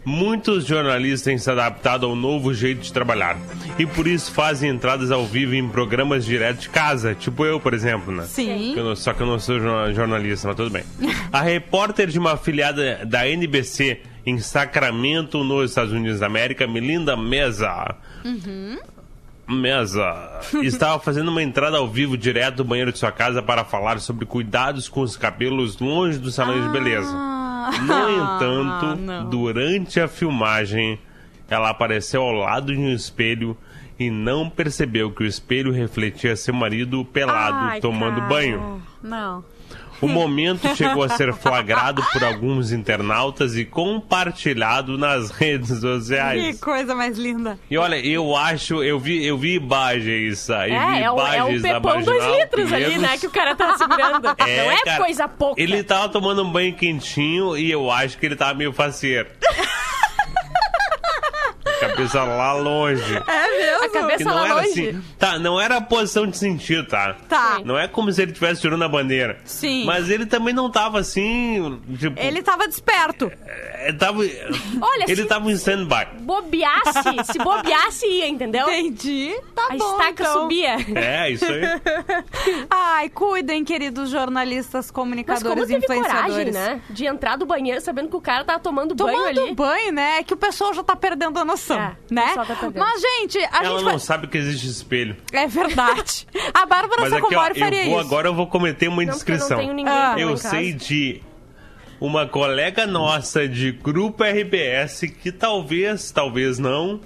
[0.05, 3.37] Muitos jornalistas têm se adaptado ao novo jeito de trabalhar.
[3.79, 7.15] E por isso fazem entradas ao vivo em programas direto de casa.
[7.15, 8.23] Tipo eu, por exemplo, né?
[8.23, 8.73] Sim.
[8.75, 10.83] Eu não- só que eu não sou jorna- jornalista, mas tudo bem.
[11.31, 17.15] A repórter de uma afiliada da NBC em Sacramento, nos Estados Unidos da América, Melinda
[17.15, 17.95] Mesa.
[19.53, 23.99] Mesa estava fazendo uma entrada ao vivo direto do banheiro de sua casa para falar
[23.99, 27.11] sobre cuidados com os cabelos longe dos salões de beleza.
[27.13, 27.71] Ah.
[27.81, 29.29] No entanto, não.
[29.29, 30.99] durante a filmagem,
[31.49, 33.57] ela apareceu ao lado de um espelho
[33.97, 38.27] e não percebeu que o espelho refletia seu marido pelado Ai, tomando cara.
[38.27, 38.81] banho.
[39.01, 39.43] Não.
[40.03, 46.59] O momento chegou a ser flagrado por alguns internautas e compartilhado nas redes Que sociais.
[46.59, 47.57] coisa mais linda.
[47.69, 51.43] E olha, eu acho, eu vi, eu vi imagens aí, vi É, é o, é
[51.43, 53.17] o imagens da pepão dois litros ali, né?
[53.17, 54.23] Que o cara tá segurando.
[54.39, 55.61] Não é cara, coisa pouca.
[55.61, 59.27] Ele tava tomando um banho quentinho e eu acho que ele tava meio faceiro.
[61.95, 63.03] Cabeça lá longe.
[63.27, 63.83] É mesmo?
[63.85, 64.69] A cabeça Que não lá era longe.
[64.89, 65.03] assim.
[65.19, 67.15] Tá, não era a posição de sentir, tá?
[67.29, 67.59] Tá.
[67.63, 69.39] Não é como se ele estivesse tirando a bandeira.
[69.45, 69.85] Sim.
[69.85, 71.79] Mas ele também não tava assim.
[71.97, 73.31] Tipo, Ele tava desperto.
[73.45, 74.19] é, tava.
[74.21, 76.07] Olha, ele se- tava em stand-by.
[76.21, 78.67] Bobeasse, se bobeasse ia, entendeu?
[78.69, 79.33] Entendi.
[79.55, 80.41] Tá A bom, estaca então.
[80.41, 80.75] subia.
[80.95, 81.61] É, isso aí.
[82.69, 86.53] Ai, cuidem, queridos jornalistas, Mas comunicadores como e teve coragem, influenciadores.
[86.53, 86.81] né?
[86.89, 89.53] De entrar do banheiro sabendo que o cara tava tomando, banho Tomando ali.
[89.55, 90.17] banho, né?
[90.19, 92.33] É que o pessoal já tá perdendo a noção, É, o né?
[92.35, 92.71] tá.
[92.75, 93.99] Mas, gente, a Ela gente não vai...
[93.99, 95.15] sabe que existe espelho.
[95.31, 96.27] É verdade.
[96.53, 98.07] A Bárbara Mas aqui, ó, Sacomori faria eu vou isso.
[98.07, 99.57] agora eu vou cometer uma Não, porque eu indiscrição.
[99.57, 100.15] não tenho ninguém Ah.
[100.17, 100.49] Eu casa.
[100.49, 101.21] sei de
[101.99, 106.99] uma colega nossa de grupo RBS que talvez, talvez não,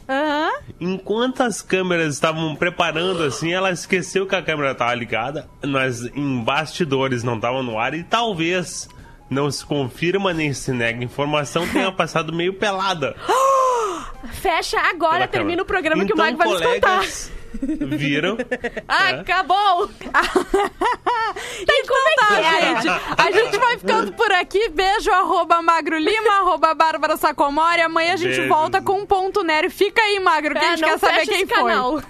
[0.80, 6.44] enquanto as câmeras estavam preparando assim, ela esqueceu que a câmera estava ligada, mas em
[6.44, 8.90] bastidores não estavam no ar e talvez
[9.30, 13.16] não se confirma nem se nega informação tenha passado meio pelada.
[14.34, 15.64] Fecha agora, pela termina câmera.
[15.64, 17.02] o programa que o Então, Mago vai nos contar.
[17.98, 18.38] Viram?
[18.88, 19.20] Ah, É.
[19.22, 19.90] acabou!
[21.60, 22.88] Então tá, gente.
[23.18, 24.70] A gente vai ficando por aqui.
[24.70, 27.82] Beijo, arroba Magro Lima, arroba Bárbara Sacomori.
[27.82, 28.50] Amanhã a gente Beijo.
[28.50, 29.70] volta com um ponto nero.
[29.70, 31.58] Fica aí, Magro, que a É, gente não quer saber quem foi.
[31.58, 32.02] canal.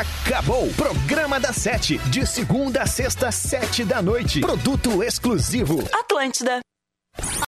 [0.00, 0.68] Acabou.
[0.76, 1.98] Programa da Sete.
[2.06, 4.40] De segunda a sexta, sete da noite.
[4.40, 5.82] Produto exclusivo.
[5.92, 6.60] Atlântida.